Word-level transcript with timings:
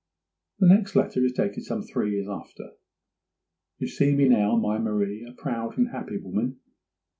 The 0.57 0.65
next 0.65 0.95
letter 0.95 1.23
is 1.23 1.33
dated 1.33 1.63
some 1.63 1.83
three 1.83 2.13
years 2.13 2.27
after. 2.27 2.71
'You 3.77 3.85
see 3.87 4.15
me 4.15 4.27
now, 4.27 4.55
my 4.55 4.79
Marie, 4.79 5.23
a 5.23 5.31
proud 5.31 5.77
and 5.77 5.89
happy 5.91 6.17
woman. 6.17 6.59